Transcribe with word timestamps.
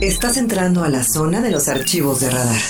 Estás 0.00 0.36
entrando 0.36 0.82
a 0.84 0.88
la 0.88 1.02
zona 1.02 1.40
de 1.40 1.50
los 1.50 1.68
archivos 1.68 2.20
de 2.20 2.30
radar. 2.30 2.60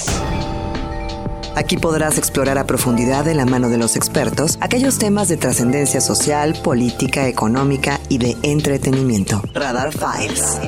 Aquí 1.56 1.77
podrás 1.77 2.19
explorar 2.19 2.59
a 2.59 2.67
profundidad 2.67 3.25
de 3.25 3.35
la 3.35 3.47
mano 3.47 3.69
de 3.69 3.79
los 3.79 3.97
expertos 3.97 4.59
aquellos 4.61 4.98
temas 4.98 5.29
de 5.29 5.37
trascendencia 5.37 6.00
social, 6.00 6.54
política, 6.62 7.29
económica 7.29 8.00
y 8.08 8.19
de 8.19 8.37
entretenimiento. 8.43 9.43
Radar 9.54 9.93
Files. 9.93 10.61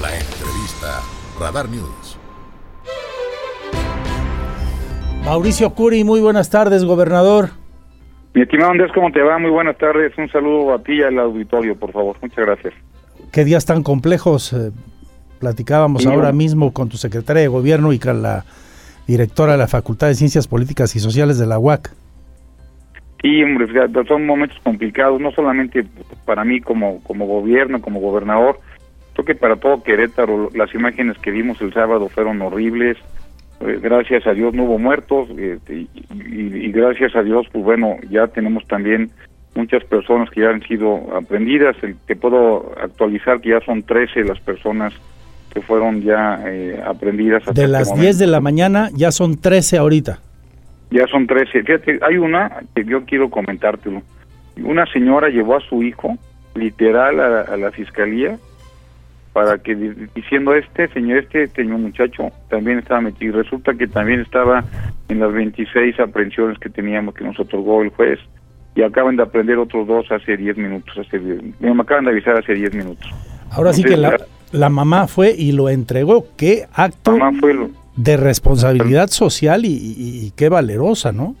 La 0.00 0.16
entrevista 0.16 1.02
Radar 1.38 1.68
News. 1.68 2.18
Mauricio 5.24 5.70
Curi, 5.74 6.04
muy 6.04 6.20
buenas 6.20 6.50
tardes, 6.50 6.84
gobernador. 6.84 7.50
Mi 8.32 8.42
estimado 8.42 8.70
Andrés, 8.70 8.90
¿cómo 8.94 9.10
te 9.10 9.22
va? 9.22 9.38
Muy 9.38 9.50
buenas 9.50 9.76
tardes. 9.76 10.12
Un 10.16 10.30
saludo 10.30 10.72
a 10.74 10.82
ti 10.82 10.94
y 10.94 11.02
al 11.02 11.18
auditorio, 11.18 11.76
por 11.76 11.92
favor. 11.92 12.16
Muchas 12.22 12.46
gracias. 12.46 12.74
Qué 13.32 13.44
días 13.44 13.64
tan 13.64 13.82
complejos. 13.82 14.54
Platicábamos 15.40 16.06
ahora 16.06 16.32
mismo 16.32 16.72
con 16.72 16.88
tu 16.90 16.96
secretaria 16.98 17.40
de 17.42 17.48
gobierno 17.48 17.92
y 17.94 17.98
con 17.98 18.22
la 18.22 18.44
directora 19.06 19.52
de 19.52 19.58
la 19.58 19.66
Facultad 19.68 20.08
de 20.08 20.14
Ciencias 20.14 20.46
Políticas 20.46 20.94
y 20.94 21.00
Sociales 21.00 21.38
de 21.38 21.46
la 21.46 21.58
UAC. 21.58 21.90
Sí, 23.22 23.42
hombre, 23.42 23.66
son 24.06 24.26
momentos 24.26 24.58
complicados, 24.62 25.20
no 25.20 25.30
solamente 25.32 25.84
para 26.26 26.44
mí 26.44 26.60
como, 26.60 27.02
como 27.02 27.26
gobierno, 27.26 27.80
como 27.80 28.00
gobernador, 28.00 28.60
creo 29.14 29.24
que 29.24 29.34
para 29.34 29.56
todo 29.56 29.82
Querétaro, 29.82 30.50
las 30.54 30.74
imágenes 30.74 31.18
que 31.18 31.30
vimos 31.30 31.60
el 31.60 31.72
sábado 31.72 32.08
fueron 32.08 32.40
horribles, 32.42 32.96
Eh, 33.62 33.78
gracias 33.78 34.26
a 34.26 34.32
Dios 34.32 34.54
no 34.54 34.64
hubo 34.64 34.78
muertos, 34.78 35.28
eh, 35.36 35.58
y, 35.68 35.86
y- 36.14 36.64
y 36.66 36.72
gracias 36.72 37.14
a 37.14 37.22
Dios, 37.22 37.46
pues 37.52 37.62
bueno, 37.62 37.96
ya 38.08 38.26
tenemos 38.28 38.66
también 38.66 39.10
muchas 39.54 39.84
personas 39.84 40.30
que 40.30 40.40
ya 40.40 40.48
han 40.48 40.62
sido 40.62 41.14
aprendidas, 41.14 41.76
El- 41.82 41.96
te 42.06 42.16
puedo 42.16 42.72
actualizar 42.82 43.38
que 43.42 43.50
ya 43.50 43.60
son 43.60 43.82
13 43.82 44.24
las 44.24 44.40
personas 44.40 44.94
que 45.52 45.60
fueron 45.60 46.02
ya 46.02 46.40
eh, 46.46 46.80
aprendidas. 46.86 47.40
hasta 47.42 47.52
De 47.52 47.62
este 47.62 47.72
las 47.72 47.88
momento. 47.88 48.02
10 48.04 48.18
de 48.18 48.26
la 48.26 48.40
mañana 48.40 48.90
ya 48.94 49.10
son 49.10 49.36
13 49.40 49.78
ahorita. 49.78 50.20
Ya 50.90 51.06
son 51.06 51.26
13. 51.26 51.62
Fíjate, 51.62 52.00
hay 52.02 52.16
una 52.18 52.50
que 52.74 52.84
yo 52.84 53.04
quiero 53.04 53.30
comentártelo. 53.30 54.02
Una 54.62 54.86
señora 54.92 55.28
llevó 55.28 55.56
a 55.56 55.60
su 55.60 55.82
hijo, 55.82 56.16
literal, 56.54 57.20
a, 57.20 57.40
a 57.42 57.56
la 57.56 57.70
fiscalía, 57.70 58.36
para 59.32 59.58
que, 59.58 59.74
di- 59.76 60.06
diciendo, 60.14 60.54
este 60.54 60.88
señor, 60.88 61.18
este 61.18 61.46
señor 61.48 61.78
muchacho 61.78 62.30
también 62.48 62.78
estaba 62.80 63.00
metido. 63.00 63.38
Y 63.38 63.42
resulta 63.42 63.74
que 63.74 63.86
también 63.86 64.20
estaba 64.20 64.64
en 65.08 65.20
las 65.20 65.32
26 65.32 65.98
aprehensiones 66.00 66.58
que 66.58 66.68
teníamos, 66.68 67.14
que 67.14 67.24
nos 67.24 67.38
otorgó 67.38 67.82
el 67.82 67.90
juez. 67.90 68.18
Y 68.74 68.82
acaban 68.82 69.16
de 69.16 69.22
aprender 69.24 69.58
otros 69.58 69.86
dos 69.86 70.06
hace 70.10 70.36
10 70.36 70.56
minutos. 70.56 70.96
Hace, 70.98 71.18
me 71.18 71.70
acaban 71.82 72.04
de 72.04 72.10
avisar 72.10 72.36
hace 72.36 72.54
10 72.54 72.74
minutos. 72.74 73.08
Ahora 73.52 73.72
sí 73.72 73.82
que 73.82 73.96
la, 73.96 74.16
la 74.52 74.68
mamá 74.68 75.06
fue 75.06 75.34
y 75.36 75.52
lo 75.52 75.68
entregó. 75.68 76.26
Qué 76.36 76.66
acto 76.72 77.12
lo- 77.52 77.70
de 77.96 78.16
responsabilidad 78.16 79.08
social 79.08 79.64
y, 79.64 79.68
y- 79.68 80.26
y 80.26 80.30
qué 80.36 80.48
valerosa, 80.48 81.12
¿no? 81.12 81.34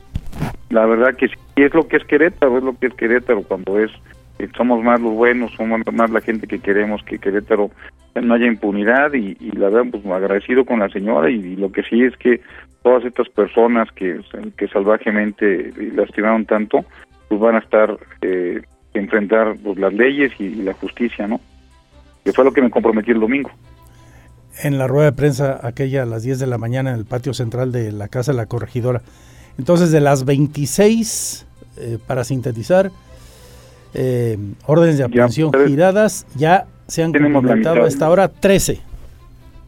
La 0.68 0.84
verdad 0.86 1.14
que 1.16 1.28
sí, 1.28 1.34
es 1.56 1.72
lo 1.74 1.88
que 1.88 1.96
es 1.96 2.04
Querétaro, 2.04 2.58
es 2.58 2.64
lo 2.64 2.76
que 2.78 2.86
es 2.88 2.94
Querétaro 2.94 3.42
cuando 3.42 3.78
es, 3.78 3.90
eh, 4.38 4.48
somos 4.56 4.82
más 4.84 5.00
los 5.00 5.14
buenos, 5.14 5.52
somos 5.56 5.80
más 5.92 6.10
la 6.10 6.20
gente 6.20 6.46
que 6.46 6.58
queremos 6.60 7.02
que 7.04 7.18
Querétaro 7.18 7.70
no 8.20 8.34
haya 8.34 8.46
impunidad 8.46 9.12
y, 9.14 9.36
y 9.40 9.52
la 9.52 9.68
verdad 9.70 9.90
pues 9.90 10.04
agradecido 10.06 10.64
con 10.64 10.80
la 10.80 10.88
señora 10.88 11.30
y, 11.30 11.34
y 11.36 11.56
lo 11.56 11.70
que 11.72 11.82
sí 11.84 12.02
es 12.02 12.16
que 12.16 12.40
todas 12.82 13.04
estas 13.04 13.28
personas 13.28 13.88
que, 13.92 14.20
que 14.56 14.68
salvajemente 14.68 15.72
lastimaron 15.94 16.44
tanto 16.44 16.84
pues 17.28 17.40
van 17.40 17.54
a 17.56 17.58
estar 17.60 17.96
eh, 18.22 18.62
enfrentar 18.94 19.56
pues, 19.62 19.78
las 19.78 19.92
leyes 19.94 20.32
y, 20.38 20.44
y 20.44 20.62
la 20.62 20.72
justicia, 20.74 21.26
¿no? 21.28 21.40
Que 22.24 22.32
fue 22.32 22.44
lo 22.44 22.52
que 22.52 22.62
me 22.62 22.70
comprometí 22.70 23.10
el 23.10 23.20
domingo. 23.20 23.50
En 24.62 24.78
la 24.78 24.86
rueda 24.86 25.06
de 25.06 25.16
prensa, 25.16 25.60
aquella 25.62 26.02
a 26.02 26.06
las 26.06 26.22
10 26.22 26.38
de 26.38 26.46
la 26.46 26.58
mañana 26.58 26.90
en 26.90 26.96
el 26.96 27.06
patio 27.06 27.32
central 27.32 27.72
de 27.72 27.92
la 27.92 28.08
Casa 28.08 28.32
de 28.32 28.36
la 28.36 28.46
Corregidora. 28.46 29.02
Entonces, 29.58 29.90
de 29.90 30.00
las 30.00 30.24
26, 30.24 31.46
eh, 31.78 31.98
para 32.06 32.24
sintetizar, 32.24 32.90
eh, 33.94 34.38
órdenes 34.66 34.98
de 34.98 35.04
aprehensión 35.04 35.50
giradas, 35.66 36.26
ya 36.36 36.66
se 36.86 37.02
han 37.02 37.12
mitad. 37.12 37.78
hasta 37.78 38.06
ahora 38.06 38.28
13. 38.28 38.80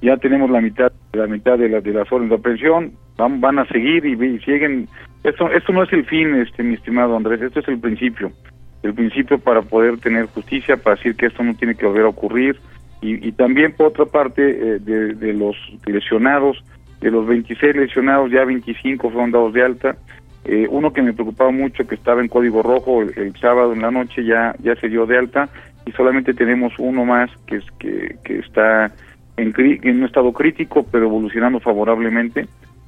ya 0.01 0.17
tenemos 0.17 0.51
la 0.51 0.61
mitad 0.61 0.93
la 1.13 1.27
mitad 1.27 1.59
de, 1.59 1.69
la, 1.69 1.81
de 1.81 1.93
las 1.93 2.11
órdenes 2.11 2.31
de 2.31 2.37
aprehensión 2.37 2.93
van 3.17 3.41
van 3.41 3.59
a 3.59 3.67
seguir 3.67 4.05
y, 4.05 4.13
y 4.13 4.39
siguen 4.41 4.89
esto 5.23 5.51
esto 5.51 5.73
no 5.73 5.85
es 5.85 5.93
el 5.93 6.05
fin 6.07 6.35
este 6.35 6.63
mi 6.63 6.75
estimado 6.75 7.17
Andrés 7.17 7.41
esto 7.43 7.61
es 7.61 7.69
el 7.69 7.79
principio 7.79 8.33
el 8.83 8.95
principio 8.95 9.39
para 9.39 9.63
poder 9.63 9.99
tener 9.99 10.27
justicia 10.27 10.77
para 10.77 10.97
decir 10.97 11.15
que 11.15 11.27
esto 11.27 11.43
no 11.43 11.55
tiene 11.55 11.75
que 11.75 11.87
volver 11.87 12.05
a 12.05 12.09
ocurrir. 12.09 12.59
Y, 13.01 13.29
y 13.29 13.33
también 13.33 13.73
por 13.73 13.89
otra 13.89 14.07
parte 14.07 14.43
eh, 14.43 14.79
de, 14.79 15.15
de 15.15 15.33
los 15.33 15.57
lesionados 15.87 16.63
de 17.03 17.11
los 17.11 17.27
26 17.27 17.75
lesionados 17.77 18.31
ya 18.31 18.45
25 18.45 19.11
fueron 19.11 19.33
dados 19.33 19.53
de 19.53 19.63
alta. 19.63 19.97
Eh, 20.45 20.67
uno 20.71 20.93
que 20.93 21.03
me 21.03 21.13
preocupaba 21.13 21.51
mucho 21.51 21.87
que 21.87 21.95
estaba 21.95 22.21
en 22.21 22.29
código 22.29 22.63
rojo 22.63 23.03
el, 23.03 23.37
sábado 23.37 23.73
en 23.73 23.83
la 23.83 23.91
noche 23.91 24.25
ya 24.25 24.55
ya 24.61 24.75
se 24.77 24.89
dio 24.89 25.05
de 25.05 25.19
alta. 25.19 25.49
Y 25.85 25.91
solamente 25.93 26.33
tenemos 26.33 26.73
uno 26.79 27.05
más 27.05 27.29
que 27.47 27.57
es 27.57 27.65
que, 27.81 28.17
que 28.25 28.39
está 28.39 28.93
en, 29.37 29.53
en 29.57 29.99
un 29.99 30.05
estado 30.05 30.33
crítico 30.33 30.87
pero 30.91 31.07
evolucionando 31.07 31.59
favorablemente 31.59 32.47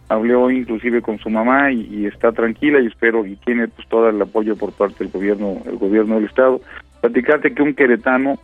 hablé 0.09 0.35
hoy 0.35 0.59
inclusive 0.59 1.03
con 1.03 1.19
su 1.19 1.31
mamá 1.31 1.73
y, 1.73 2.07
está 2.07 2.33
tranquila 2.33 2.81
y 2.81 2.87
espero 2.87 3.27
y 3.27 3.37
tiene 3.37 3.69
pues 3.69 3.89
todo 3.89 4.09
el 4.09 4.21
apoyo 4.21 4.57
por 4.57 4.73
parte 4.73 5.05
del 5.05 5.13
gobierno 5.13 5.59
el 5.67 5.77
gobierno 5.77 6.17
del 6.17 6.27
estado. 6.27 6.61
Platicarte 7.01 7.55
que 7.55 7.63
un 7.63 7.75
queretano 7.75 8.39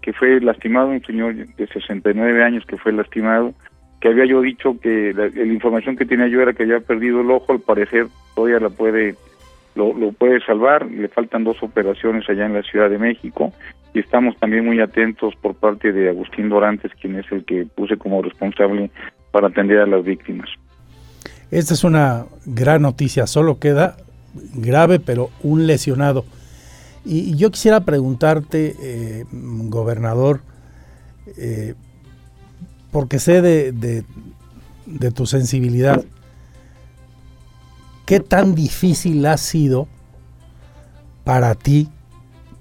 que 0.00 0.12
fue 0.12 0.40
lastimado 0.40 0.88
un 0.88 1.02
señor 1.02 1.34
de 1.34 1.66
69 1.66 2.44
años 2.44 2.64
que 2.66 2.76
fue 2.76 2.92
lastimado 2.92 3.54
que 4.00 4.08
había 4.08 4.26
yo 4.26 4.40
dicho 4.40 4.78
que 4.80 5.12
la, 5.14 5.28
la 5.28 5.52
información 5.52 5.96
que 5.96 6.04
tenía 6.04 6.28
yo 6.28 6.40
era 6.40 6.52
que 6.52 6.64
había 6.64 6.80
perdido 6.80 7.22
el 7.22 7.30
ojo 7.30 7.52
al 7.52 7.60
parecer 7.60 8.06
todavía 8.34 8.60
la 8.60 8.70
puede 8.70 9.14
lo, 9.74 9.94
lo 9.94 10.12
puede 10.12 10.40
salvar 10.40 10.86
le 10.86 11.08
faltan 11.08 11.44
dos 11.44 11.62
operaciones 11.62 12.28
allá 12.28 12.46
en 12.46 12.54
la 12.54 12.62
Ciudad 12.62 12.90
de 12.90 12.98
México 12.98 13.52
y 13.94 14.00
estamos 14.00 14.36
también 14.36 14.66
muy 14.66 14.80
atentos 14.80 15.34
por 15.36 15.54
parte 15.54 15.92
de 15.92 16.10
Agustín 16.10 16.50
Dorantes 16.50 16.92
quien 17.00 17.18
es 17.18 17.30
el 17.32 17.44
que 17.44 17.66
puse 17.66 17.96
como 17.96 18.22
responsable 18.22 18.90
para 19.32 19.48
atender 19.48 19.80
a 19.80 19.86
las 19.86 20.04
víctimas 20.04 20.50
Esta 21.50 21.74
es 21.74 21.84
una 21.84 22.26
gran 22.44 22.82
noticia, 22.82 23.26
solo 23.26 23.58
queda 23.58 23.96
grave, 24.54 25.00
pero 25.00 25.30
un 25.42 25.66
lesionado. 25.66 26.24
Y, 27.04 27.36
yo 27.36 27.50
quisiera 27.50 27.80
preguntarte, 27.80 28.76
eh, 28.80 29.24
gobernador, 29.32 30.40
eh, 31.36 31.74
porque 32.90 33.18
sé 33.18 33.42
de- 33.42 33.72
de 34.86 35.10
tu 35.10 35.26
sensibilidad, 35.26 36.04
¿qué 38.06 38.20
tan 38.20 38.54
difícil 38.54 39.24
ha 39.26 39.36
sido 39.36 39.88
para 41.24 41.54
ti 41.54 41.88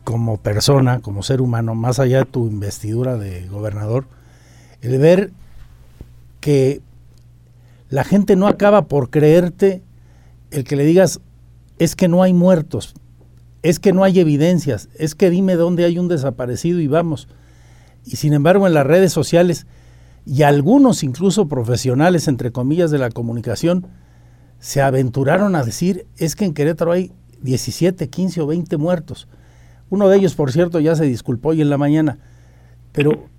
como 0.04 0.38
persona, 0.38 1.00
como 1.02 1.24
ser 1.24 1.42
humano, 1.42 1.74
más 1.76 2.00
allá 2.00 2.20
de 2.20 2.26
tu 2.26 2.48
investidura 2.48 3.18
de 3.18 3.48
gobernador, 3.48 4.06
el 4.82 5.00
ver 5.00 5.32
que 6.42 6.82
la 7.90 8.04
gente 8.04 8.36
no 8.36 8.48
acaba 8.48 8.88
por 8.88 9.10
creerte 9.10 9.84
el 10.52 10.64
que 10.64 10.76
le 10.76 10.86
digas, 10.86 11.22
es 11.80 11.96
que 11.96 12.08
no 12.08 12.24
hay 12.24 12.34
muertos, 12.34 12.94
es 13.62 13.80
que 13.80 13.94
no 13.94 14.04
hay 14.04 14.20
evidencias, 14.20 14.90
es 14.96 15.16
que 15.16 15.30
dime 15.30 15.56
dónde 15.56 15.86
hay 15.86 16.00
un 16.00 16.08
desaparecido 16.08 16.80
y 16.80 16.88
vamos. 16.88 17.28
Y 18.06 18.18
sin 18.18 18.34
embargo 18.34 18.68
en 18.68 18.74
las 18.74 18.86
redes 18.86 19.12
sociales 19.12 19.66
y 20.26 20.44
algunos 20.44 21.04
incluso 21.04 21.48
profesionales, 21.48 22.28
entre 22.28 22.52
comillas, 22.52 22.92
de 22.92 22.98
la 22.98 23.10
comunicación, 23.10 23.88
se 24.60 24.82
aventuraron 24.82 25.56
a 25.56 25.64
decir, 25.64 26.08
es 26.18 26.36
que 26.36 26.46
en 26.46 26.54
Querétaro 26.54 26.92
hay 26.92 27.12
17, 27.42 28.10
15 28.10 28.42
o 28.42 28.48
20 28.48 28.78
muertos. 28.78 29.28
Uno 29.90 30.10
de 30.10 30.18
ellos, 30.18 30.34
por 30.34 30.52
cierto, 30.52 30.80
ya 30.80 30.96
se 30.96 31.06
disculpó 31.06 31.50
hoy 31.50 31.62
en 31.62 31.70
la 31.70 31.78
mañana. 31.78 32.18
Pero, 32.92 33.30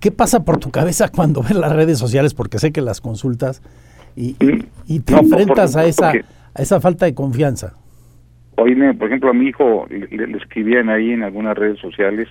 ¿qué 0.00 0.10
pasa 0.10 0.44
por 0.44 0.58
tu 0.58 0.70
cabeza 0.70 1.08
cuando 1.14 1.42
ves 1.42 1.54
las 1.56 1.74
redes 1.74 1.98
sociales? 1.98 2.34
Porque 2.34 2.58
sé 2.58 2.72
que 2.72 2.80
las 2.80 3.00
consultas 3.00 3.62
y, 4.16 4.36
y 4.86 5.00
te 5.00 5.12
No, 5.12 5.20
enfrentas 5.20 5.72
por- 5.72 5.82
a, 5.82 5.86
esa, 5.86 6.10
a 6.10 6.62
esa 6.62 6.80
falta 6.80 7.06
de 7.06 7.14
confianza. 7.14 7.74
Hoy, 8.56 8.74
me- 8.74 8.94
por 8.94 9.08
ejemplo, 9.08 9.30
a 9.30 9.34
mi 9.34 9.48
hijo 9.48 9.86
le, 9.90 10.26
le 10.26 10.38
escribían 10.38 10.88
ahí 10.88 11.10
en 11.10 11.22
algunas 11.22 11.56
redes 11.56 11.78
sociales 11.78 12.28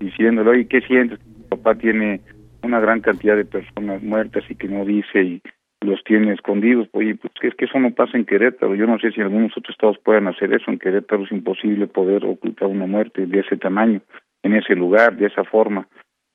diciéndole, 0.00 0.50
oye, 0.50 0.66
¿qué 0.66 0.80
sientes? 0.82 1.18
Mi 1.26 1.44
papá 1.48 1.74
tiene 1.76 2.20
una 2.62 2.80
gran 2.80 3.00
cantidad 3.00 3.36
de 3.36 3.44
personas 3.44 4.02
muertas 4.02 4.42
y 4.48 4.54
que 4.56 4.68
no 4.68 4.84
dice 4.84 5.22
y 5.22 5.42
los 5.80 6.02
tiene 6.04 6.32
escondidos. 6.32 6.88
Oye, 6.92 7.14
pues 7.16 7.32
es 7.42 7.54
que 7.54 7.64
eso 7.66 7.78
no 7.78 7.92
pasa 7.92 8.16
en 8.16 8.24
Querétaro. 8.24 8.74
Yo 8.74 8.86
no 8.86 8.98
sé 8.98 9.12
si 9.12 9.20
algunos 9.20 9.52
otros 9.56 9.70
estados 9.74 9.98
puedan 10.04 10.26
hacer 10.28 10.52
eso. 10.52 10.70
En 10.70 10.78
Querétaro 10.78 11.24
es 11.24 11.32
imposible 11.32 11.86
poder 11.86 12.24
ocultar 12.24 12.68
una 12.68 12.86
muerte 12.86 13.26
de 13.26 13.40
ese 13.40 13.56
tamaño, 13.56 14.00
en 14.42 14.54
ese 14.54 14.74
lugar, 14.74 15.16
de 15.16 15.26
esa 15.26 15.44
forma. 15.44 15.86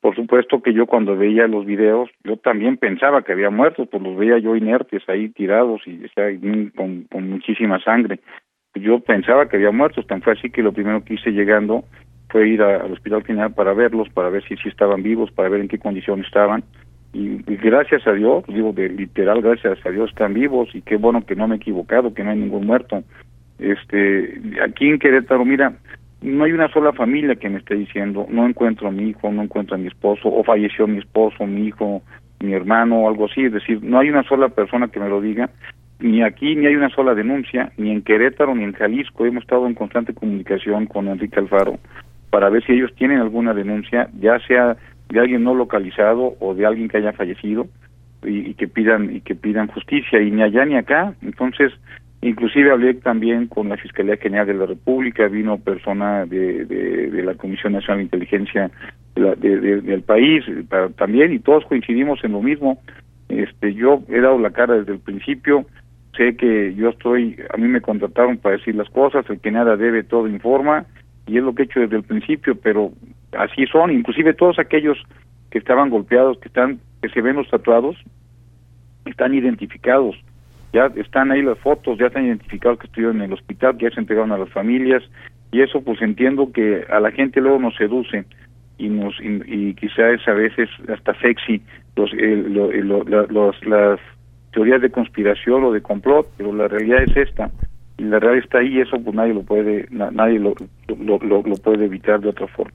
Por 0.08 0.16
supuesto 0.16 0.62
que 0.62 0.72
yo 0.72 0.86
cuando 0.86 1.18
veía 1.18 1.48
los 1.48 1.66
videos, 1.66 2.10
yo 2.24 2.38
también 2.38 2.78
pensaba 2.78 3.24
que 3.24 3.34
había 3.34 3.50
muertos, 3.50 3.90
pues 3.92 4.02
los 4.02 4.16
veía 4.16 4.38
yo 4.38 4.56
inertes 4.56 5.04
ahí 5.10 5.28
tirados 5.28 5.82
y 5.86 6.00
y 6.02 6.70
con, 6.70 7.04
con 7.12 7.30
muchísima 7.30 7.84
sangre. 7.84 8.22
Yo 8.74 9.02
pensaba 9.02 9.50
que 9.50 9.58
había 9.58 9.72
muertos, 9.72 10.08
tan 10.08 10.22
fue 10.22 10.32
así 10.32 10.50
que 10.50 10.64
lo 10.64 10.72
primero 10.72 11.04
que 11.04 11.16
hice 11.16 11.32
llegando 11.32 11.84
fue 12.30 12.48
ir 12.48 12.62
al 12.62 12.90
hospital 12.90 13.26
general 13.26 13.54
para 13.54 13.74
verlos, 13.74 14.08
para 14.08 14.30
ver 14.30 14.46
si, 14.48 14.54
estaban 14.70 15.04
vivos, 15.04 15.30
para 15.32 15.50
ver 15.50 15.60
en 15.60 15.68
qué 15.68 15.78
condición 15.78 16.24
estaban. 16.24 16.64
Y, 17.12 17.40
gracias 17.58 18.08
a 18.08 18.14
Dios, 18.14 18.46
digo 18.48 18.72
de 18.72 18.88
literal, 18.88 19.42
gracias 19.42 19.86
a 19.86 19.90
Dios 19.90 20.12
están 20.12 20.34
vivos 20.34 20.70
y 20.74 20.84
qué 20.84 20.96
bueno 20.96 21.26
que 21.26 21.36
no 21.36 21.50
me 21.50 21.56
he 21.56 21.58
equivocado, 21.58 22.14
que 22.14 22.24
no 22.24 22.30
hay 22.30 22.38
ningún 22.38 22.66
muerto. 22.66 23.04
Este, 23.60 24.40
aquí 24.64 24.88
en 24.88 25.00
Querétaro, 25.00 25.44
mira, 25.44 25.74
no 26.22 26.44
hay 26.44 26.52
una 26.52 26.68
sola 26.70 26.94
familia 26.94 27.36
que 27.36 27.50
me 27.50 27.60
esté 27.60 27.76
diciendo, 27.76 28.26
no 28.30 28.46
encuentro 28.48 28.88
a 28.88 28.92
mi 28.92 29.10
hijo, 29.10 29.32
no 29.32 29.44
encuentro 29.44 29.76
a 29.76 29.78
mi 29.78 29.88
esposo, 29.88 30.30
o 30.30 30.44
falleció 30.44 30.88
mi 30.88 31.00
esposo, 31.00 31.46
mi 31.46 31.68
hijo, 31.68 32.02
mi 32.40 32.54
hermano, 32.54 33.02
o 33.02 33.10
algo 33.10 33.26
así. 33.26 33.46
Es 33.46 33.54
decir, 33.54 33.84
no 33.84 34.00
hay 34.00 34.10
una 34.10 34.24
sola 34.24 34.50
persona 34.50 34.88
que 34.88 35.00
me 35.00 35.10
lo 35.10 35.22
diga, 35.22 35.50
ni 36.00 36.24
aquí 36.24 36.56
ni 36.56 36.68
hay 36.68 36.76
una 36.76 36.90
sola 36.90 37.16
denuncia, 37.16 37.72
ni 37.78 37.92
en 37.92 38.02
Querétaro 38.02 38.56
ni 38.56 38.64
en 38.64 38.74
Jalisco. 38.74 39.26
Hemos 39.26 39.44
estado 39.44 39.68
en 39.68 39.76
constante 39.76 40.14
comunicación 40.14 40.86
con 40.86 41.08
Enrique 41.08 41.40
Alfaro 41.40 41.80
para 42.30 42.50
ver 42.50 42.64
si 42.66 42.74
ellos 42.74 42.94
tienen 42.96 43.20
alguna 43.20 43.54
denuncia, 43.54 44.10
ya 44.20 44.40
sea 44.40 44.78
de 45.10 45.20
alguien 45.20 45.44
no 45.44 45.56
localizado 45.56 46.36
o 46.40 46.54
de 46.54 46.66
alguien 46.66 46.90
que 46.90 46.98
haya 46.98 47.14
fallecido 47.14 47.68
y, 48.24 48.54
que 48.56 48.68
pidan 48.68 49.16
y 49.16 49.22
que 49.22 49.36
pidan 49.36 49.68
justicia 49.68 50.22
y 50.22 50.32
ni 50.32 50.42
allá 50.42 50.66
ni 50.66 50.76
acá. 50.76 51.14
Entonces, 51.22 51.72
inclusive 52.22 52.72
hablé 52.72 52.96
también 52.96 53.48
con 53.48 53.70
la 53.70 53.78
Fiscalía 53.78 54.18
General 54.18 54.48
de 54.48 54.54
la 54.54 54.66
República, 54.66 55.28
vino 55.28 55.58
persona 55.58 56.26
de, 56.26 56.66
de, 56.66 57.24
la 57.24 57.36
Comisión 57.36 57.74
Nacional 57.74 57.98
de 58.00 58.04
Inteligencia 58.04 58.72
del 59.16 60.04
país 60.04 60.44
también 60.96 61.34
y 61.34 61.40
todos 61.40 61.66
coincidimos 61.66 62.24
en 62.24 62.34
lo 62.34 62.42
mismo. 62.42 62.80
Este, 63.30 63.74
yo 63.74 64.04
he 64.10 64.22
dado 64.22 64.40
la 64.40 64.52
cara 64.52 64.76
desde 64.76 64.94
el 64.94 65.00
principio 65.00 65.66
sé 66.18 66.36
que 66.36 66.74
yo 66.76 66.90
estoy, 66.90 67.38
a 67.54 67.58
mí 67.58 67.68
me 67.68 67.80
contrataron 67.80 68.38
para 68.38 68.58
decir 68.58 68.76
las 68.76 68.90
cosas, 68.90 69.30
el 69.30 69.40
que 69.40 69.52
nada 69.52 69.78
debe 69.78 70.04
todo 70.04 70.28
informa, 70.28 70.86
y 71.28 71.38
es 71.38 71.44
lo 71.44 71.54
que 71.54 71.64
he 71.64 71.66
hecho 71.66 71.80
desde 71.80 71.98
el 71.98 72.04
principio, 72.04 72.56
pero 72.56 72.92
así 73.38 73.66
son, 73.68 73.92
inclusive 73.92 74.34
todos 74.34 74.58
aquellos 74.60 74.98
que 75.52 75.60
estaban 75.60 75.90
golpeados, 75.90 76.40
que 76.40 76.48
están, 76.48 76.80
que 77.02 77.10
se 77.10 77.22
ven 77.22 77.36
los 77.36 77.50
tatuados, 77.50 77.96
están 79.06 79.34
identificados, 79.34 80.16
ya 80.78 81.02
están 81.02 81.32
ahí 81.32 81.42
las 81.42 81.58
fotos, 81.60 81.98
ya 81.98 82.08
están 82.08 82.26
identificados 82.26 82.80
que 82.80 82.88
estuvieron 82.88 83.18
en 83.18 83.24
el 83.24 83.34
hospital, 83.34 83.78
ya 83.80 83.90
se 83.90 84.00
entregaron 84.00 84.32
a 84.32 84.38
las 84.38 84.50
familias, 84.50 85.04
y 85.52 85.62
eso 85.62 85.82
pues 85.82 86.02
entiendo 86.02 86.52
que 86.52 86.86
a 86.90 87.00
la 87.00 87.12
gente 87.12 87.42
luego 87.42 87.60
nos 87.60 87.76
seduce 87.76 88.26
y 88.78 88.90
nos 88.90 89.16
y, 89.22 89.74
quizás 89.74 90.28
a 90.28 90.34
veces 90.34 90.70
hasta 90.94 91.20
sexy 91.20 91.62
los, 91.96 92.12
los 92.14 93.66
las 93.66 94.00
teorías 94.54 94.82
de 94.82 94.92
conspiración 94.92 95.64
o 95.64 95.72
de 95.72 95.82
complot, 95.82 96.28
pero 96.38 96.54
la 96.54 96.68
realidad 96.68 97.04
es 97.04 97.18
esta 97.18 97.50
y 97.98 98.04
la 98.04 98.20
realidad 98.20 98.44
está 98.44 98.60
ahí 98.60 98.78
y 98.78 98.82
eso 98.82 98.98
pues 99.04 99.16
nadie 99.16 99.34
lo 99.34 99.42
puede 99.42 99.88
nadie 99.90 100.38
lo, 100.38 100.54
lo, 100.88 101.20
lo, 101.20 101.56
puede 101.56 101.86
evitar 101.86 102.20
de 102.22 102.30
otra 102.30 102.48
forma. 102.48 102.74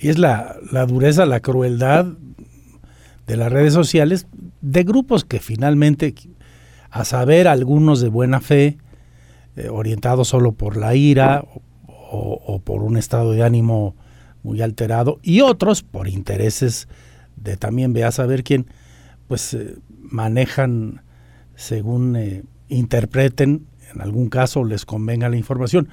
Y 0.00 0.08
es 0.08 0.18
la, 0.18 0.56
la 0.70 0.86
dureza, 0.86 1.26
la 1.26 1.40
crueldad 1.40 2.06
de 3.26 3.36
las 3.36 3.52
redes 3.52 3.72
sociales 3.72 4.26
de 4.60 4.84
grupos 4.84 5.24
que 5.24 5.38
finalmente, 5.38 6.14
a 6.92 7.06
saber, 7.06 7.48
algunos 7.48 8.02
de 8.02 8.08
buena 8.10 8.40
fe, 8.40 8.76
eh, 9.56 9.68
orientados 9.70 10.28
solo 10.28 10.52
por 10.52 10.76
la 10.76 10.94
ira 10.94 11.42
o, 12.14 12.60
por 12.62 12.82
un 12.82 12.98
estado 12.98 13.32
de 13.32 13.42
ánimo 13.42 13.96
muy 14.42 14.60
alterado, 14.60 15.18
y 15.22 15.40
otros 15.40 15.82
por 15.82 16.06
intereses 16.06 16.88
de 17.36 17.56
también 17.56 17.94
ve 17.94 18.04
a 18.04 18.12
saber 18.12 18.44
quién, 18.44 18.66
pues 19.26 19.54
eh, 19.54 19.76
manejan 19.88 21.00
según 21.54 22.14
eh, 22.16 22.42
interpreten, 22.68 23.66
en 23.94 24.02
algún 24.02 24.28
caso 24.28 24.62
les 24.62 24.84
convenga 24.84 25.30
la 25.30 25.36
información. 25.38 25.88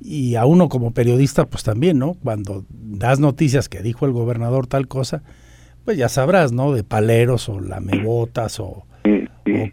Y 0.00 0.34
a 0.34 0.46
uno 0.46 0.68
como 0.68 0.90
periodista, 0.90 1.46
pues 1.46 1.62
también, 1.62 2.00
¿no? 2.00 2.14
Cuando 2.14 2.64
das 2.70 3.20
noticias 3.20 3.68
que 3.68 3.82
dijo 3.82 4.04
el 4.04 4.12
gobernador 4.12 4.66
tal 4.66 4.88
cosa, 4.88 5.22
pues 5.84 5.96
ya 5.96 6.08
sabrás, 6.08 6.50
¿no? 6.50 6.72
De 6.72 6.82
paleros 6.82 7.48
o 7.48 7.60
lamebotas 7.60 8.58
o, 8.58 8.86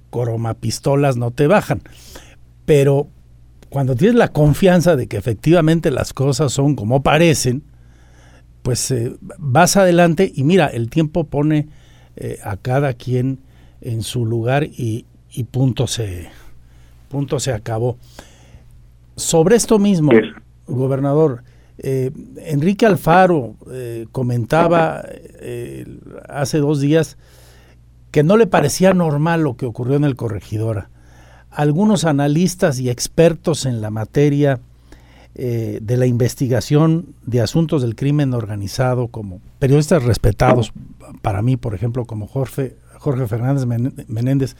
coromapistolas 0.10 1.18
no 1.18 1.32
te 1.32 1.48
bajan. 1.48 1.82
Pero 2.66 3.08
cuando 3.70 3.96
tienes 3.96 4.16
la 4.16 4.28
confianza 4.28 4.96
de 4.96 5.08
que 5.08 5.18
efectivamente 5.18 5.92
las 5.92 6.14
cosas 6.14 6.52
son 6.52 6.76
como 6.76 7.04
parecen, 7.04 7.64
pues 8.62 8.92
eh, 8.92 9.16
vas 9.38 9.78
adelante 9.78 10.32
y 10.36 10.44
mira, 10.44 10.68
el 10.68 10.90
tiempo 10.90 11.24
pone 11.24 11.70
eh, 12.18 12.38
a 12.44 12.58
cada 12.58 12.94
quien 12.94 13.40
en 13.80 14.04
su 14.04 14.26
lugar 14.26 14.66
y, 14.66 15.06
y 15.32 15.46
punto 15.46 15.88
se, 15.88 16.28
punto 17.10 17.40
se 17.40 17.54
acabó. 17.54 17.98
Sobre 19.16 19.56
esto 19.56 19.80
mismo, 19.80 20.12
gobernador, 20.68 21.44
eh, 21.78 22.12
Enrique 22.38 22.86
Alfaro 22.86 23.56
comentaba 24.12 25.04
hace 26.28 26.58
dos 26.60 26.82
días 26.82 27.18
que 28.12 28.24
no 28.24 28.38
le 28.38 28.48
parecía 28.48 28.94
normal 28.94 29.42
lo 29.42 29.56
que 29.56 29.66
ocurrió 29.66 29.96
en 29.96 30.04
el 30.04 30.16
Corregidora. 30.16 30.90
Algunos 31.50 32.06
analistas 32.06 32.80
y 32.80 32.90
expertos 32.90 33.66
en 33.66 33.82
la 33.82 33.90
materia 33.90 34.60
de 35.34 35.98
la 35.98 36.06
investigación 36.06 37.16
de 37.26 37.40
asuntos 37.40 37.82
del 37.82 37.96
crimen 37.96 38.34
organizado, 38.34 39.08
como 39.08 39.40
periodistas 39.60 40.04
respetados, 40.04 40.74
para 41.22 41.42
mí, 41.42 41.56
por 41.56 41.74
ejemplo, 41.74 42.06
como 42.06 42.28
Jorge, 42.28 42.76
Jorge 43.00 43.28
Fernández 43.28 43.66
Menéndez, 44.08 44.58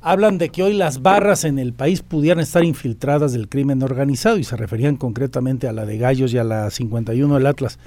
hablan 0.00 0.38
de 0.38 0.48
que 0.48 0.62
hoy 0.62 0.72
las 0.72 1.02
barras 1.02 1.44
en 1.44 1.58
el 1.58 1.74
país 1.74 2.02
pudieran 2.02 2.40
estar 2.40 2.64
infiltradas 2.64 3.32
del 3.32 3.48
crimen 3.48 3.82
organizado 3.82 4.38
y 4.38 4.44
se 4.44 4.56
referían 4.56 4.96
concretamente 4.96 5.68
a 5.68 5.72
la 5.72 5.84
de 5.84 5.98
Gallos 5.98 6.32
y 6.32 6.38
a 6.38 6.44
la 6.44 6.70
51 6.70 7.34
del 7.34 7.46
Atlas. 7.46 7.78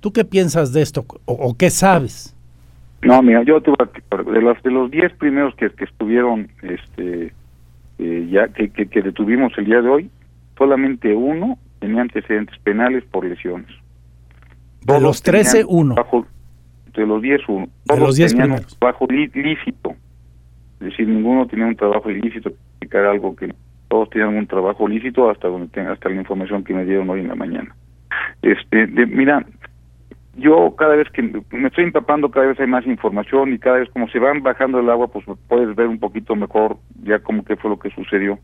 ¿Tú 0.00 0.12
qué 0.12 0.24
piensas 0.24 0.72
de 0.72 0.82
esto 0.82 1.04
o, 1.26 1.54
qué 1.54 1.70
sabes? 1.70 2.34
No, 3.02 3.22
mira, 3.22 3.42
yo 3.42 3.60
tuve 3.60 3.76
de 4.32 4.42
los 4.42 4.62
de 4.62 4.70
los 4.70 4.90
10 4.90 5.14
primeros 5.14 5.54
que, 5.54 5.66
estuvieron 5.66 6.48
este 6.62 7.32
eh, 7.98 8.28
ya 8.30 8.48
que, 8.48 8.68
que, 8.70 9.02
detuvimos 9.02 9.52
el 9.56 9.64
día 9.64 9.80
de 9.80 9.88
hoy, 9.88 10.10
solamente 10.56 11.14
uno 11.14 11.58
tenía 11.78 12.02
antecedentes 12.02 12.58
penales 12.58 13.04
por 13.10 13.24
lesiones. 13.24 13.70
De 14.82 15.00
los 15.00 15.22
13, 15.22 15.64
uno. 15.66 15.94
de 16.94 17.06
los 17.06 17.22
10, 17.22 17.40
uno. 17.48 17.68
de 17.84 17.96
los 17.98 18.16
10 18.16 18.34
primeros. 18.34 18.78
Bajo 18.80 19.06
lícito. 19.06 19.94
Es 20.80 20.86
decir, 20.86 21.06
ninguno 21.06 21.46
tenía 21.46 21.66
un 21.66 21.76
trabajo 21.76 22.10
ilícito, 22.10 22.48
explicar 22.48 23.04
algo 23.04 23.36
que 23.36 23.52
todos 23.88 24.08
tenían 24.08 24.34
un 24.34 24.46
trabajo 24.46 24.88
lícito 24.88 25.28
hasta 25.28 25.48
donde 25.48 25.80
hasta 25.82 26.08
la 26.08 26.14
información 26.16 26.64
que 26.64 26.72
me 26.72 26.86
dieron 26.86 27.10
hoy 27.10 27.20
en 27.20 27.28
la 27.28 27.34
mañana. 27.34 27.74
Este, 28.40 28.86
de, 28.86 29.04
mira, 29.04 29.44
yo 30.36 30.74
cada 30.76 30.96
vez 30.96 31.08
que 31.10 31.22
me 31.22 31.68
estoy 31.68 31.84
empapando, 31.84 32.30
cada 32.30 32.46
vez 32.46 32.60
hay 32.60 32.66
más 32.66 32.86
información 32.86 33.52
y 33.52 33.58
cada 33.58 33.78
vez 33.78 33.90
como 33.90 34.08
se 34.08 34.18
van 34.18 34.42
bajando 34.42 34.80
el 34.80 34.90
agua, 34.90 35.08
pues 35.08 35.24
puedes 35.48 35.74
ver 35.74 35.88
un 35.88 35.98
poquito 35.98 36.36
mejor 36.36 36.76
ya 37.02 37.18
como 37.18 37.44
qué 37.44 37.56
fue 37.56 37.70
lo 37.70 37.78
que 37.78 37.90
sucedió. 37.90 38.38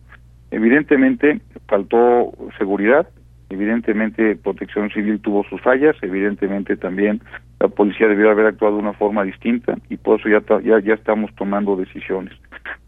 Evidentemente 0.51 1.41
faltó 1.69 2.33
seguridad, 2.59 3.09
evidentemente 3.51 4.37
Protección 4.37 4.91
Civil 4.91 5.21
tuvo 5.21 5.45
sus 5.45 5.61
fallas, 5.61 5.97
evidentemente 6.03 6.77
también 6.77 7.21
la 7.61 7.69
policía 7.69 8.09
debió 8.09 8.31
haber 8.31 8.47
actuado 8.47 8.77
de 8.77 8.83
una 8.83 8.93
forma 8.93 9.25
distinta 9.25 9.77
y 9.89 9.97
por 9.97 10.21
eso 10.21 10.29
ya, 10.29 10.43
ya, 10.63 10.81
ya 10.81 10.95
estamos 10.95 11.35
tomando 11.37 11.77
decisiones. 11.77 12.35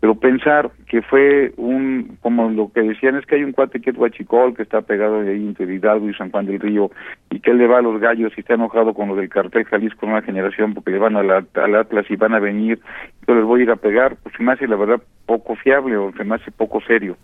Pero 0.01 0.15
pensar 0.15 0.71
que 0.89 1.03
fue 1.03 1.53
un, 1.57 2.19
como 2.21 2.49
lo 2.51 2.71
que 2.73 2.83
decían, 2.83 3.17
es 3.17 3.27
que 3.27 3.35
hay 3.35 3.43
un 3.43 3.53
cuate 3.53 3.81
que 3.81 3.91
es 3.91 3.97
Huachicol, 3.97 4.55
que 4.55 4.63
está 4.63 4.81
pegado 4.83 5.23
de 5.23 5.33
ahí 5.33 5.45
entre 5.45 5.73
Hidalgo 5.73 6.09
y 6.09 6.15
San 6.15 6.31
Juan 6.31 6.47
del 6.47 6.61
Río, 6.61 6.91
y 7.31 7.41
que 7.41 7.51
él 7.51 7.59
le 7.59 7.67
va 7.67 7.79
a 7.79 7.83
los 7.83 8.01
gallos 8.01 8.33
y 8.37 8.41
está 8.41 8.55
enojado 8.55 8.95
con 8.95 9.09
lo 9.09 9.17
del 9.17 9.29
cartel 9.29 9.65
Jalisco 9.65 10.07
Nueva 10.07 10.23
Generación 10.23 10.75
porque 10.75 10.93
le 10.93 10.99
van 10.99 11.17
al, 11.17 11.31
al 11.31 11.75
Atlas 11.75 12.07
y 12.11 12.17
van 12.17 12.35
a 12.35 12.39
venir, 12.39 12.79
yo 13.27 13.35
les 13.35 13.45
voy 13.45 13.61
a 13.61 13.63
ir 13.65 13.71
a 13.73 13.77
pegar, 13.77 14.17
pues 14.23 14.37
se 14.37 14.43
me 14.43 14.53
hace 14.53 14.69
la 14.69 14.77
verdad 14.77 15.03
poco 15.27 15.57
fiable 15.57 15.97
o 15.97 16.13
se 16.13 16.23
me 16.23 16.37
hace 16.37 16.53
poco 16.53 16.81
serio. 16.81 17.17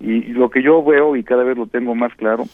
Y 0.00 0.32
lo 0.32 0.50
que 0.50 0.62
yo 0.62 0.84
veo, 0.84 1.16
y 1.16 1.22
cada 1.22 1.44
vez 1.44 1.56
lo 1.56 1.66
tengo 1.66 1.94
más 1.94 2.14
claro, 2.16 2.44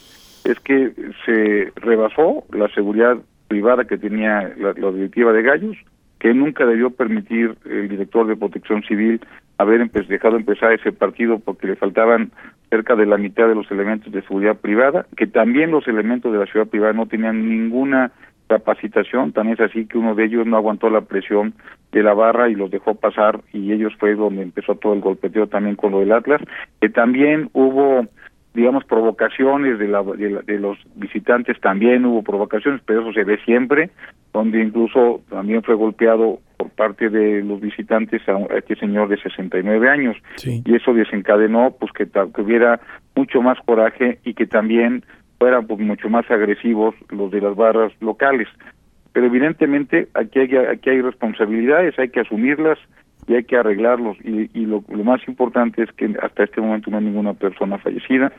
es 0.45 0.59
que 0.59 0.93
se 1.25 1.71
rebasó 1.75 2.43
la 2.51 2.67
seguridad 2.69 3.17
privada 3.47 3.85
que 3.85 3.97
tenía 3.97 4.53
la, 4.57 4.73
directiva 4.73 5.31
de 5.33 5.41
Gallos, 5.41 5.77
que 6.19 6.33
nunca 6.33 6.65
debió 6.65 6.89
permitir 6.89 7.55
el 7.65 7.89
director 7.89 8.27
de 8.27 8.35
Protección 8.35 8.83
Civil 8.83 9.21
haber 9.57 9.89
dejado 9.89 10.37
empezar 10.37 10.73
ese 10.73 10.91
partido 10.91 11.39
porque 11.39 11.67
le 11.67 11.75
faltaban 11.75 12.31
cerca 12.69 12.95
de 12.95 13.05
la 13.05 13.17
mitad 13.17 13.47
de 13.47 13.55
los 13.55 13.69
elementos 13.71 14.11
de 14.11 14.21
seguridad 14.23 14.57
privada, 14.57 15.05
que 15.15 15.27
también 15.27 15.71
los 15.71 15.87
elementos 15.87 16.31
de 16.31 16.39
la 16.39 16.45
ciudad 16.45 16.67
privada 16.67 16.93
no 16.93 17.05
tenían 17.05 17.47
ninguna 17.47 18.11
capacitación, 18.47 19.31
tan 19.31 19.47
es 19.49 19.59
así 19.59 19.85
que 19.85 19.97
uno 19.97 20.15
de 20.15 20.25
ellos 20.25 20.45
no 20.45 20.57
aguantó 20.57 20.89
la 20.89 21.01
presión 21.01 21.53
de 21.91 22.03
la 22.03 22.13
barra 22.13 22.49
y 22.49 22.55
los 22.55 22.71
dejó 22.71 22.95
pasar 22.95 23.41
y 23.53 23.71
ellos 23.71 23.93
fue 23.99 24.15
donde 24.15 24.41
empezó 24.41 24.75
todo 24.75 24.93
el 24.93 25.01
golpeteo 25.01 25.47
también 25.47 25.75
con 25.75 25.91
lo 25.91 25.99
del 25.99 26.11
Atlas, 26.11 26.41
que 26.81 26.89
también 26.89 27.49
hubo 27.53 28.05
digamos, 28.53 28.83
provocaciones 28.85 29.79
de, 29.79 29.87
la, 29.87 30.03
de, 30.03 30.59
los 30.59 30.77
visitantes, 30.95 31.59
también 31.59 32.05
hubo 32.05 32.21
provocaciones, 32.21 32.81
pero 32.85 33.01
eso 33.01 33.13
se 33.13 33.23
ve 33.23 33.39
siempre, 33.45 33.89
donde 34.31 34.61
incluso 34.61 35.21
también 35.29 35.63
fue 35.63 35.73
golpeado 35.73 36.39
por 36.63 36.71
parte 36.71 37.09
de 37.09 37.43
los 37.43 37.59
visitantes 37.59 38.21
a, 38.29 38.37
este 38.55 38.75
señor 38.77 39.09
de 39.09 39.17
69 39.17 39.89
años. 39.89 40.15
Y 40.45 40.75
eso 40.75 40.93
desencadenó 40.93 41.75
pues 41.77 41.91
que, 41.91 42.07
que 42.07 42.41
hubiera 42.41 42.79
mucho 43.15 43.41
más 43.41 43.57
coraje 43.65 44.19
y 44.23 44.33
que 44.33 44.47
también 44.47 45.03
fueran 45.39 45.67
pues, 45.67 45.79
mucho 45.81 46.09
más 46.09 46.29
agresivos 46.31 46.95
los 47.09 47.29
de 47.31 47.41
las 47.41 47.55
barras 47.55 47.91
locales. 47.99 48.47
Pero 49.11 49.25
evidentemente 49.25 50.07
aquí 50.13 50.39
hay, 50.39 50.55
aquí 50.55 50.89
hay 50.89 51.01
responsabilidades, 51.01 51.99
hay 51.99 52.09
que 52.09 52.21
asumirlas 52.21 52.79
y 53.27 53.35
hay 53.35 53.43
que 53.43 53.57
arreglarlos. 53.57 54.17
Y, 54.23 54.49
y 54.53 54.65
lo, 54.65 54.81
más 55.03 55.19
importante 55.27 55.83
es 55.83 55.91
que 55.91 56.15
hasta 56.21 56.45
este 56.45 56.61
momento 56.61 56.89
no 56.89 56.97
hay 56.97 57.03
ninguna 57.03 57.33
persona 57.33 57.77
fallecida, 57.77 58.31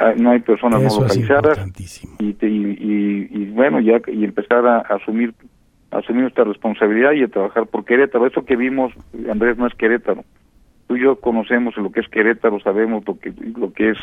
ah, 0.00 0.14
no 0.16 0.32
hay 0.32 0.40
personas 0.40 0.82
no 0.82 0.88
localizadas 0.88 1.58
y, 2.18 2.36
y, 2.40 3.28
y, 3.30 3.44
bueno 3.52 3.80
ya 3.80 4.00
y 4.08 4.24
empezar 4.24 4.66
a, 4.66 4.78
asumir 4.80 5.34
asumir 5.92 6.24
esta 6.24 6.44
responsabilidad 6.44 7.12
y 7.12 7.22
a 7.22 7.28
trabajar 7.28 7.66
por 7.66 7.84
Querétaro. 7.84 8.26
Eso 8.26 8.44
que 8.44 8.56
vimos, 8.56 8.92
Andrés, 9.30 9.56
no 9.56 9.66
es 9.66 9.74
Querétaro 9.74 10.24
tú 10.92 10.96
y 10.96 11.00
yo 11.00 11.16
conocemos 11.16 11.76
lo 11.76 11.90
que 11.90 12.00
es 12.00 12.08
Querétaro, 12.08 12.60
sabemos 12.60 13.02
lo 13.06 13.18
que 13.18 13.32
lo 13.56 13.72
que 13.72 13.90
es 13.90 13.98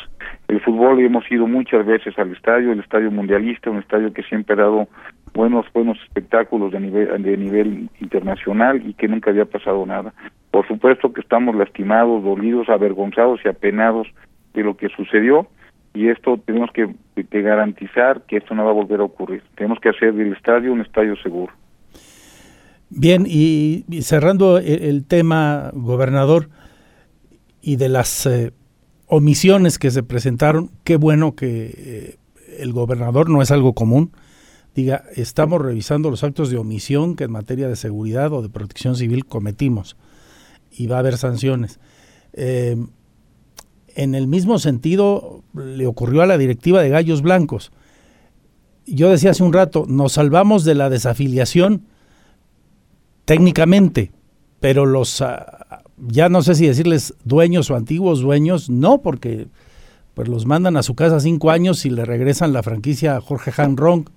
el 0.47 0.59
fútbol 0.61 0.99
y 0.99 1.05
hemos 1.05 1.29
ido 1.31 1.45
muchas 1.45 1.85
veces 1.85 2.17
al 2.17 2.31
estadio, 2.31 2.71
el 2.71 2.79
estadio 2.79 3.11
mundialista, 3.11 3.69
un 3.69 3.77
estadio 3.77 4.11
que 4.13 4.23
siempre 4.23 4.55
ha 4.55 4.63
dado 4.63 4.87
buenos 5.33 5.65
buenos 5.73 5.99
espectáculos 6.03 6.71
de 6.71 6.79
nivel 6.79 7.21
de 7.21 7.37
nivel 7.37 7.89
internacional 8.01 8.81
y 8.87 8.93
que 8.93 9.07
nunca 9.07 9.29
había 9.29 9.45
pasado 9.45 9.85
nada. 9.85 10.13
Por 10.51 10.67
supuesto 10.67 11.13
que 11.13 11.21
estamos 11.21 11.55
lastimados, 11.55 12.23
dolidos, 12.23 12.69
avergonzados 12.69 13.39
y 13.45 13.49
apenados 13.49 14.07
de 14.53 14.63
lo 14.63 14.75
que 14.75 14.89
sucedió 14.89 15.47
y 15.93 16.07
esto 16.09 16.39
tenemos 16.45 16.71
que, 16.71 16.87
garantizar 17.15 18.21
que 18.27 18.37
esto 18.37 18.55
no 18.55 18.63
va 18.63 18.71
a 18.71 18.73
volver 18.73 18.99
a 19.01 19.03
ocurrir. 19.03 19.43
Tenemos 19.55 19.79
que 19.79 19.89
hacer 19.89 20.13
del 20.13 20.33
estadio 20.33 20.71
un 20.71 20.81
estadio 20.81 21.15
seguro. 21.17 21.53
Bien, 22.89 23.25
y, 23.27 23.85
cerrando 24.01 24.57
el 24.57 25.05
tema, 25.05 25.71
gobernador, 25.73 26.49
y 27.61 27.75
de 27.75 27.89
las 27.89 28.25
eh, 28.25 28.51
omisiones 29.05 29.77
que 29.77 29.91
se 29.91 30.01
presentaron, 30.01 30.71
qué 30.83 30.95
bueno 30.95 31.35
que 31.35 31.73
eh, 31.75 32.17
el 32.57 32.73
gobernador 32.73 33.29
no 33.29 33.41
es 33.41 33.51
algo 33.51 33.73
común. 33.73 34.11
Diga, 34.73 35.03
estamos 35.15 35.61
revisando 35.61 36.09
los 36.09 36.23
actos 36.23 36.49
de 36.49 36.57
omisión 36.57 37.15
que 37.15 37.25
en 37.25 37.31
materia 37.31 37.67
de 37.67 37.75
seguridad 37.75 38.31
o 38.33 38.41
de 38.41 38.49
protección 38.49 38.95
civil 38.95 39.25
cometimos 39.25 39.97
y 40.71 40.87
va 40.87 40.97
a 40.97 40.99
haber 40.99 41.17
sanciones. 41.17 41.79
Eh, 42.33 42.77
en 43.95 44.15
el 44.15 44.27
mismo 44.27 44.59
sentido 44.59 45.43
le 45.53 45.85
ocurrió 45.87 46.21
a 46.21 46.27
la 46.27 46.37
directiva 46.37 46.81
de 46.81 46.89
Gallos 46.89 47.21
Blancos. 47.21 47.71
Yo 48.85 49.09
decía 49.09 49.31
hace 49.31 49.43
un 49.43 49.53
rato, 49.53 49.85
nos 49.87 50.13
salvamos 50.13 50.63
de 50.63 50.75
la 50.75 50.89
desafiliación 50.89 51.85
técnicamente, 53.29 54.11
pero 54.59 54.87
los 54.87 55.21
ah, 55.21 55.83
ya 55.97 56.29
no 56.29 56.41
sé 56.41 56.55
si 56.55 56.65
decirles 56.65 57.13
dueños 57.25 57.69
o 57.69 57.75
antiguos 57.75 58.21
dueños, 58.21 58.71
no, 58.71 59.03
porque 59.03 59.45
pues 60.15 60.27
los 60.27 60.47
mandan 60.47 60.77
a 60.77 60.81
su 60.81 60.95
casa 60.95 61.19
cinco 61.19 61.51
años 61.51 61.85
y 61.85 61.91
le 61.91 62.05
regresan 62.05 62.53
la 62.53 62.63
franquicia 62.63 63.15
a 63.15 63.21
Jorge 63.21 63.51
Han 63.61 63.77
Rong, 63.77 64.09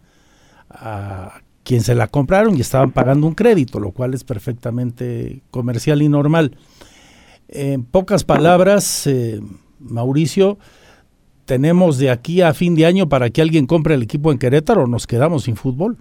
a 0.70 1.42
quien 1.62 1.82
se 1.82 1.94
la 1.94 2.06
compraron 2.06 2.56
y 2.56 2.62
estaban 2.62 2.90
pagando 2.90 3.26
un 3.26 3.34
crédito, 3.34 3.80
lo 3.80 3.90
cual 3.90 4.14
es 4.14 4.24
perfectamente 4.24 5.42
comercial 5.50 6.00
y 6.00 6.08
normal. 6.08 6.56
En 7.48 7.84
pocas 7.84 8.24
palabras, 8.24 9.06
eh, 9.06 9.40
Mauricio, 9.78 10.56
tenemos 11.44 11.98
de 11.98 12.08
aquí 12.08 12.40
a 12.40 12.54
fin 12.54 12.74
de 12.76 12.86
año 12.86 13.10
para 13.10 13.28
que 13.28 13.42
alguien 13.42 13.66
compre 13.66 13.92
el 13.92 14.02
equipo 14.02 14.32
en 14.32 14.38
Querétaro 14.38 14.86
nos 14.86 15.06
quedamos 15.06 15.42
sin 15.42 15.56
fútbol. 15.56 15.98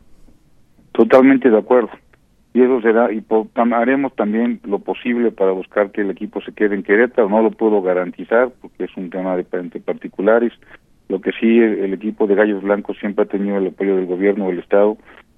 Totalmente 0.94 1.50
de 1.50 1.58
acuerdo 1.58 1.90
y 2.54 2.62
eso 2.62 2.82
será 2.82 3.12
y 3.12 3.24
haremos 3.74 4.14
también 4.16 4.60
lo 4.66 4.80
posible 4.80 5.32
para 5.32 5.52
buscar 5.52 5.92
que 5.92 6.02
el 6.02 6.12
equipo 6.12 6.42
se 6.42 6.52
quede 6.52 6.76
en 6.76 6.84
Querétaro. 6.84 7.30
No 7.30 7.42
lo 7.42 7.52
puedo 7.52 7.82
garantizar 7.82 8.52
porque 8.62 8.86
es 8.86 8.98
un 8.98 9.10
tema 9.10 9.38
de 9.38 9.44
particulares. 9.44 10.52
Lo 11.08 11.22
que 11.22 11.32
sí 11.32 11.60
el, 11.60 11.94
equipo 11.94 12.28
de 12.28 12.36
Gallos 12.36 12.62
Blancos 12.62 12.98
siempre 13.00 13.24
ha 13.24 13.28
tenido 13.28 13.58
el 13.58 13.68
apoyo 13.68 13.96
del 13.96 14.06
gobierno 14.06 14.48
del 14.48 14.60
estado. 14.60 14.98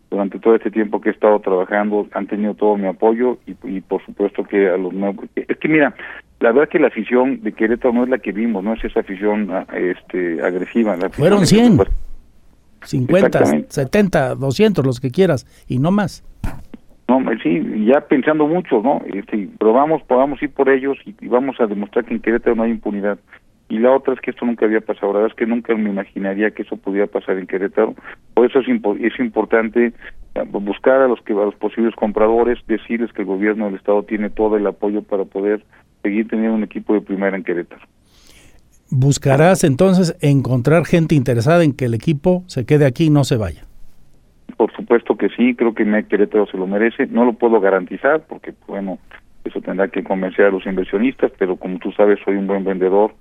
Durante 0.10 0.40
todo 0.40 0.56
este 0.56 0.72
tiempo 0.72 1.02
que 1.02 1.10
he 1.10 1.12
estado 1.12 1.40
trabajando 1.40 2.08
han 2.14 2.28
tenido 2.28 2.56
todo 2.56 2.78
mi 2.78 2.88
apoyo 2.88 3.38
y, 3.46 3.82
por 3.82 4.04
supuesto 4.06 4.44
que 4.44 4.70
a 4.70 4.78
los 4.78 4.94
nuevos 4.94 5.26
es 5.36 5.58
que 5.58 5.68
mira 5.68 5.96
la 6.40 6.52
verdad 6.52 6.70
que 6.70 6.78
la 6.78 6.88
afición 6.88 7.42
de 7.42 7.54
Querétaro 7.54 7.94
no 7.94 8.04
es 8.04 8.10
la 8.10 8.20
que 8.20 8.32
vimos 8.32 8.64
no 8.64 8.74
es 8.74 8.84
esa 8.84 9.00
afición 9.00 9.50
ah, 9.52 9.66
este 9.74 10.40
agresiva 10.44 10.96
la 10.98 11.10
fueron 11.10 11.48
100 11.48 11.80
50 12.84 13.46
70 13.70 14.36
200 14.36 14.86
los 14.86 15.00
que 15.00 15.10
quieras 15.10 15.48
y 15.68 15.80
no 15.80 15.90
más 15.90 16.24
no, 17.08 17.22
sí, 17.42 17.86
ya 17.86 18.02
pensando 18.02 18.48
mucho, 18.48 18.82
¿no? 18.82 19.02
Este, 19.14 19.50
probamos, 19.60 20.02
podamos 20.04 20.42
ir 20.42 20.52
por 20.52 20.70
ellos 20.70 20.98
y, 21.06 21.28
vamos 21.28 21.60
a 21.60 21.68
demostrar 21.68 22.06
que 22.06 22.14
en 22.14 22.22
Querétaro 22.22 22.56
no 22.56 22.64
hay 22.64 22.72
impunidad. 22.72 23.20
Y 23.70 23.80
la 23.80 23.92
otra 23.92 24.14
es 24.14 24.20
que 24.22 24.32
esto 24.32 24.46
nunca 24.46 24.66
había 24.66 24.82
pasado. 24.82 25.14
La 25.14 25.20
verdad 25.20 25.32
es 25.32 25.38
que 25.38 25.46
nunca 25.46 25.76
me 25.76 25.90
imaginaría 25.90 26.52
que 26.52 26.62
eso 26.62 26.78
pudiera 26.78 27.08
pasar 27.08 27.38
en 27.38 27.48
Querétaro. 27.48 27.96
Por 28.34 28.46
eso 28.46 28.60
es, 28.60 28.68
es 28.68 29.20
importante 29.20 29.94
eh, 30.36 30.44
buscar 30.50 31.02
a 31.02 31.08
los 31.08 31.20
que 31.22 31.34
a 31.34 31.38
los 31.38 31.56
posibles 31.56 31.96
compradores, 31.96 32.60
decirles 32.68 33.12
que 33.14 33.24
el 33.24 33.28
gobierno 33.28 33.66
del 33.66 33.76
estado 33.76 34.04
tiene 34.04 34.30
todo 34.30 34.58
el 34.58 34.68
apoyo 34.68 35.02
para 35.02 35.26
poder 35.26 35.64
seguir 36.04 36.28
teniendo 36.28 36.56
un 36.56 36.64
equipo 36.64 36.94
de 36.94 37.02
primera 37.02 37.36
en 37.36 37.44
Querétaro. 37.44 37.82
Buscarás 38.90 39.64
entonces 39.64 40.16
encontrar 40.22 40.86
gente 40.86 41.16
interesada 41.16 41.64
en 41.64 41.74
que 41.74 41.86
el 41.86 41.96
equipo 41.96 42.44
se 42.48 42.66
quede 42.66 42.86
aquí 42.86 43.06
y 43.06 43.10
no 43.10 43.24
se 43.24 43.38
vaya. 43.38 43.66
Por 44.58 44.72
supuesto 44.76 45.16
que 45.18 45.30
sí, 45.30 45.56
creo 45.56 45.74
que 45.74 45.86
MEC 45.86 46.08
Querétaro 46.08 46.46
se 46.48 46.58
lo 46.58 46.68
merece. 46.68 47.08
No 47.08 47.26
lo 47.26 47.34
puedo 47.34 47.60
garantizar 47.60 48.22
porque, 48.28 48.54
bueno, 48.68 49.00
eso 49.44 49.62
tendrá 49.62 49.88
que 49.88 50.04
convencer 50.04 50.46
a 50.46 50.52
los 50.52 50.66
inversionistas, 50.66 51.32
pero 51.38 51.56
como 51.58 51.80
tú 51.80 51.92
sabes, 51.92 52.20
soy 52.24 52.36
un 52.36 52.48
buen 52.48 52.64
vendedor 52.64 53.14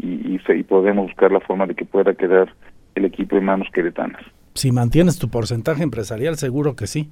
y, 0.00 0.38
y, 0.48 0.62
podemos 0.62 1.06
buscar 1.06 1.32
la 1.32 1.40
forma 1.40 1.66
de 1.66 1.74
que 1.74 1.84
pueda 1.84 2.14
quedar 2.14 2.52
el 2.94 3.04
equipo 3.04 3.36
en 3.36 3.44
manos 3.44 3.68
queretanas. 3.72 4.22
Si 4.54 4.72
mantienes 4.72 5.18
tu 5.18 5.28
porcentaje 5.28 5.82
empresarial, 5.82 6.36
seguro 6.36 6.76
que 6.76 6.86
sí. 6.86 7.10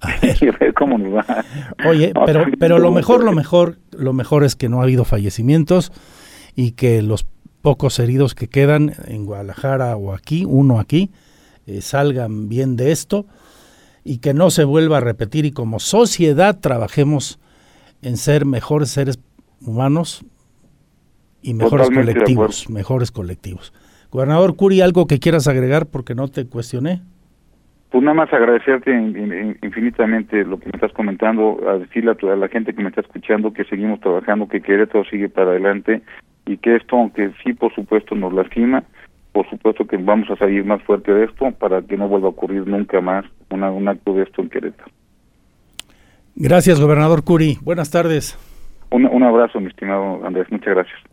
A 0.00 0.08
ver. 0.60 0.74
cómo 0.74 0.98
nos 0.98 1.14
va. 1.14 1.44
Oye, 1.86 2.12
pero, 2.26 2.46
pero 2.58 2.78
lo 2.78 2.90
mejor, 2.90 3.24
lo 3.24 3.32
mejor, 3.32 3.76
lo 3.96 4.12
mejor 4.12 4.44
es 4.44 4.56
que 4.56 4.68
no 4.68 4.80
ha 4.80 4.84
habido 4.84 5.04
fallecimientos 5.04 5.92
y 6.54 6.72
que 6.72 7.02
los 7.02 7.26
pocos 7.62 7.98
heridos 7.98 8.34
que 8.34 8.48
quedan 8.48 8.92
en 9.06 9.24
Guadalajara 9.24 9.96
o 9.96 10.14
aquí, 10.14 10.44
uno 10.46 10.78
aquí, 10.78 11.10
eh, 11.66 11.80
salgan 11.80 12.48
bien 12.48 12.76
de 12.76 12.92
esto 12.92 13.26
y 14.04 14.18
que 14.18 14.34
no 14.34 14.50
se 14.50 14.64
vuelva 14.64 14.98
a 14.98 15.00
repetir 15.00 15.46
y 15.46 15.52
como 15.52 15.78
sociedad 15.78 16.60
trabajemos 16.60 17.40
en 18.02 18.16
ser 18.16 18.44
mejores 18.44 18.90
seres 18.90 19.18
humanos 19.60 20.24
y 21.42 21.54
mejores 21.54 21.90
colectivos, 21.90 22.68
mejores 22.70 23.10
colectivos. 23.10 23.72
Gobernador 24.10 24.56
Curi, 24.56 24.80
¿algo 24.80 25.06
que 25.06 25.18
quieras 25.18 25.48
agregar 25.48 25.86
porque 25.86 26.14
no 26.14 26.28
te 26.28 26.46
cuestioné? 26.46 27.02
Pues 27.90 28.02
nada 28.02 28.14
más 28.14 28.32
agradecerte 28.32 28.90
infinitamente 29.62 30.44
lo 30.44 30.58
que 30.58 30.66
me 30.66 30.72
estás 30.74 30.92
comentando, 30.92 31.60
a 31.68 31.78
decirle 31.78 32.10
a, 32.10 32.14
toda 32.14 32.34
la 32.34 32.48
gente 32.48 32.74
que 32.74 32.82
me 32.82 32.88
está 32.88 33.02
escuchando 33.02 33.52
que 33.52 33.64
seguimos 33.64 34.00
trabajando, 34.00 34.48
que 34.48 34.60
Querétaro 34.60 35.04
sigue 35.04 35.28
para 35.28 35.50
adelante 35.50 36.02
y 36.44 36.56
que 36.56 36.76
esto, 36.76 36.96
aunque 36.96 37.30
sí 37.42 37.52
por 37.52 37.72
supuesto 37.74 38.14
nos 38.14 38.32
lastima, 38.32 38.82
por 39.34 39.50
supuesto 39.50 39.84
que 39.84 39.96
vamos 39.96 40.30
a 40.30 40.36
salir 40.36 40.64
más 40.64 40.80
fuerte 40.84 41.12
de 41.12 41.24
esto 41.24 41.50
para 41.58 41.82
que 41.82 41.96
no 41.96 42.06
vuelva 42.06 42.28
a 42.28 42.30
ocurrir 42.30 42.68
nunca 42.68 43.00
más 43.00 43.24
una, 43.50 43.68
un 43.72 43.88
acto 43.88 44.14
de 44.14 44.22
esto 44.22 44.40
en 44.40 44.48
Querétaro. 44.48 44.90
Gracias, 46.36 46.80
gobernador 46.80 47.24
Curi. 47.24 47.58
Buenas 47.60 47.90
tardes. 47.90 48.38
un 48.90 49.22
abrazo, 49.24 49.60
mi 49.60 49.66
estimado 49.66 50.24
Andrés. 50.24 50.46
Muchas 50.52 50.74
gracias. 50.74 51.04